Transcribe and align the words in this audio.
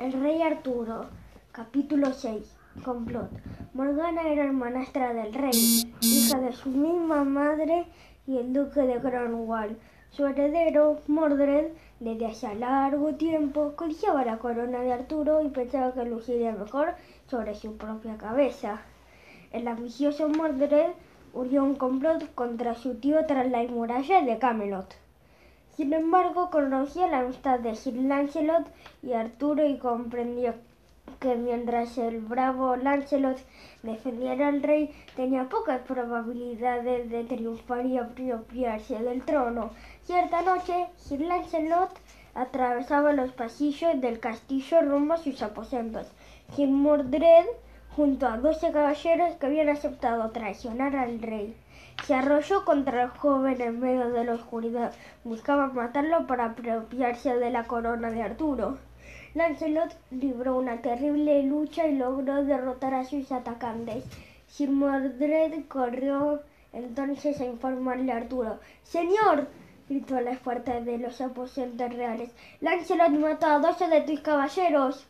El 0.00 0.14
rey 0.14 0.40
Arturo, 0.40 1.10
capítulo 1.52 2.14
6. 2.14 2.56
Complot. 2.82 3.28
Morgana 3.74 4.22
era 4.22 4.44
hermanastra 4.44 5.12
del 5.12 5.34
rey, 5.34 5.94
hija 6.00 6.40
de 6.40 6.54
su 6.54 6.70
misma 6.70 7.22
madre 7.24 7.84
y 8.26 8.38
el 8.38 8.54
duque 8.54 8.80
de 8.80 8.98
Cornwall. 8.98 9.76
Su 10.08 10.24
heredero, 10.24 11.00
Mordred, 11.06 11.72
desde 11.98 12.28
hacía 12.28 12.54
largo 12.54 13.14
tiempo, 13.16 13.74
codiciaba 13.76 14.24
la 14.24 14.38
corona 14.38 14.80
de 14.80 14.94
Arturo 14.94 15.42
y 15.42 15.50
pensaba 15.50 15.92
que 15.92 16.06
luciría 16.06 16.52
mejor 16.52 16.94
sobre 17.26 17.54
su 17.54 17.76
propia 17.76 18.16
cabeza. 18.16 18.80
El 19.52 19.68
ambicioso 19.68 20.30
Mordred 20.30 20.92
urdió 21.34 21.62
un 21.62 21.74
complot 21.74 22.34
contra 22.34 22.74
su 22.74 22.94
tío 22.94 23.26
tras 23.26 23.50
la 23.50 23.62
muralla 23.64 24.22
de 24.22 24.38
Camelot. 24.38 24.96
Sin 25.80 25.94
embargo, 25.94 26.50
conocía 26.50 27.06
la 27.06 27.20
amistad 27.20 27.58
de 27.58 27.74
Sir 27.74 27.94
Lancelot 27.94 28.66
y 29.02 29.14
Arturo 29.14 29.66
y 29.66 29.78
comprendió 29.78 30.52
que 31.20 31.36
mientras 31.36 31.96
el 31.96 32.20
bravo 32.20 32.76
Lancelot 32.76 33.38
defendiera 33.82 34.48
al 34.48 34.62
rey, 34.62 34.94
tenía 35.16 35.48
pocas 35.48 35.80
probabilidades 35.80 37.08
de 37.08 37.24
triunfar 37.24 37.86
y 37.86 37.96
apropiarse 37.96 38.98
del 38.98 39.22
trono. 39.22 39.70
Cierta 40.02 40.42
noche, 40.42 40.88
Sir 40.98 41.22
Lancelot 41.22 41.98
atravesaba 42.34 43.14
los 43.14 43.32
pasillos 43.32 43.98
del 44.02 44.20
castillo 44.20 44.82
rumbo 44.82 45.14
a 45.14 45.16
sus 45.16 45.42
aposentos. 45.42 46.12
Sir 46.54 46.68
Mordred 46.68 47.46
junto 47.96 48.26
a 48.26 48.38
doce 48.38 48.72
caballeros 48.72 49.34
que 49.36 49.46
habían 49.46 49.68
aceptado 49.68 50.30
traicionar 50.30 50.96
al 50.96 51.20
rey. 51.20 51.56
Se 52.06 52.14
arrolló 52.14 52.64
contra 52.64 53.02
el 53.02 53.08
joven 53.10 53.60
en 53.60 53.80
medio 53.80 54.10
de 54.10 54.24
la 54.24 54.34
oscuridad. 54.34 54.92
Buscaban 55.24 55.74
matarlo 55.74 56.26
para 56.26 56.46
apropiarse 56.46 57.36
de 57.36 57.50
la 57.50 57.64
corona 57.64 58.10
de 58.10 58.22
Arturo. 58.22 58.78
Lancelot 59.34 59.96
libró 60.10 60.56
una 60.56 60.82
terrible 60.82 61.42
lucha 61.42 61.86
y 61.86 61.96
logró 61.96 62.44
derrotar 62.44 62.94
a 62.94 63.04
sus 63.04 63.30
atacantes. 63.30 64.04
Sir 64.48 64.70
Mordred 64.70 65.66
corrió 65.68 66.42
entonces 66.72 67.40
a 67.40 67.44
informarle 67.44 68.12
a 68.12 68.16
Arturo. 68.16 68.58
Señor, 68.82 69.48
gritó 69.88 70.16
a 70.16 70.20
las 70.20 70.38
puertas 70.38 70.84
de 70.84 70.98
los 70.98 71.20
aposentos 71.20 71.92
reales, 71.94 72.30
Lancelot 72.60 73.10
mató 73.10 73.46
a 73.46 73.58
doce 73.58 73.88
de 73.88 74.00
tus 74.02 74.20
caballeros. 74.20 75.06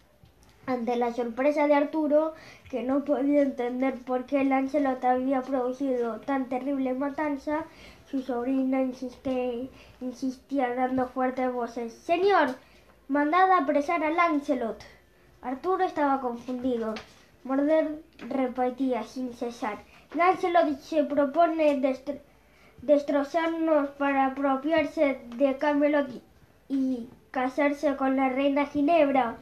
Ante 0.66 0.96
la 0.96 1.12
sorpresa 1.12 1.66
de 1.66 1.74
Arturo, 1.74 2.34
que 2.70 2.82
no 2.82 3.04
podía 3.04 3.42
entender 3.42 3.94
por 4.02 4.26
qué 4.26 4.44
Lancelot 4.44 5.04
había 5.04 5.42
producido 5.42 6.20
tan 6.20 6.48
terrible 6.48 6.94
matanza, 6.94 7.64
su 8.10 8.22
sobrina 8.22 8.82
insiste, 8.82 9.68
insistía 10.00 10.74
dando 10.74 11.08
fuertes 11.08 11.52
voces. 11.52 11.92
Señor, 11.92 12.56
mandad 13.08 13.50
a 13.50 13.58
apresar 13.58 14.02
a 14.04 14.10
Lancelot. 14.10 14.82
Arturo 15.42 15.84
estaba 15.84 16.20
confundido. 16.20 16.94
Morder 17.44 18.02
repetía 18.28 19.02
sin 19.02 19.32
cesar. 19.32 19.78
Lancelot 20.14 20.78
se 20.80 21.04
propone 21.04 21.80
destro 21.80 22.16
destrozarnos 22.82 23.90
para 23.90 24.26
apropiarse 24.26 25.20
de 25.36 25.56
Camelot 25.58 26.08
y 26.68 27.08
casarse 27.30 27.96
con 27.96 28.16
la 28.16 28.28
reina 28.30 28.66
Ginebra. 28.66 29.36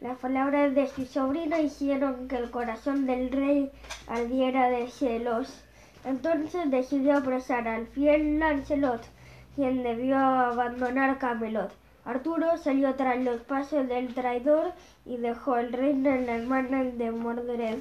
Las 0.00 0.16
palabras 0.16 0.74
de 0.74 0.86
su 0.86 1.04
sobrino 1.04 1.58
hicieron 1.58 2.26
que 2.26 2.36
el 2.36 2.50
corazón 2.50 3.04
del 3.04 3.30
rey 3.30 3.70
ardiera 4.06 4.70
de 4.70 4.88
celos. 4.88 5.62
Entonces 6.06 6.70
decidió 6.70 7.18
apresar 7.18 7.68
al 7.68 7.86
fiel 7.86 8.38
Lancelot, 8.38 9.02
quien 9.54 9.82
debió 9.82 10.16
abandonar 10.16 11.18
Camelot. 11.18 11.70
Arturo 12.06 12.56
salió 12.56 12.94
tras 12.94 13.18
los 13.22 13.42
pasos 13.42 13.86
del 13.88 14.14
traidor 14.14 14.72
y 15.04 15.18
dejó 15.18 15.58
el 15.58 15.70
reino 15.70 16.08
en 16.08 16.26
las 16.26 16.44
manos 16.44 16.96
de 16.96 17.10
Mordred. 17.10 17.80